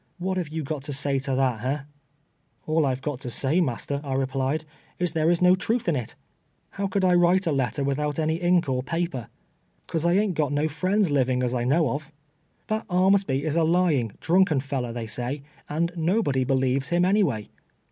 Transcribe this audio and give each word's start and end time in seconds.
What 0.17 0.35
have 0.37 0.47
you 0.49 0.63
got 0.63 0.81
to 0.85 0.93
say 0.93 1.19
to 1.19 1.35
that, 1.35 1.59
ha?" 1.59 1.85
"All 2.65 2.87
I've 2.87 3.01
fi^ot 3.01 3.19
to 3.19 3.29
say, 3.29 3.61
master,'" 3.61 3.99
J 4.03 4.15
replied, 4.15 4.65
"is, 4.97 5.11
there 5.11 5.29
is 5.29 5.43
no 5.43 5.55
truth 5.55 5.87
in 5.87 5.95
it. 5.95 6.15
lluw 6.73 6.89
could 6.89 7.05
I 7.05 7.11
\\'rite 7.13 7.45
a 7.45 7.51
letter 7.51 7.83
without 7.83 8.17
any 8.17 8.37
ink 8.37 8.67
or 8.67 8.81
paper? 8.81 9.27
There 9.27 9.27
is 9.27 9.33
nobody 9.43 9.43
I 9.43 9.43
want 9.43 9.65
to 9.67 9.71
write 9.77 9.87
to, 9.87 9.91
'cause 9.91 10.05
I 10.07 10.15
haint 10.15 10.35
got 10.35 10.53
no 10.63 10.67
friends 10.69 11.11
living 11.11 11.43
as 11.43 11.53
I 11.53 11.65
know 11.65 11.91
of. 11.91 12.11
That 12.65 12.87
Armsby 12.89 13.43
is 13.45 13.55
a 13.55 13.63
lying, 13.63 14.13
drunken 14.19 14.59
fellow, 14.59 14.91
they 14.91 15.05
say, 15.05 15.43
and 15.69 15.93
iio])ody 15.93 16.47
believes 16.47 16.89
him 16.89 17.05
anyway. 17.05 17.49